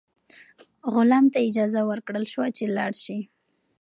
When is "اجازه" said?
1.49-1.81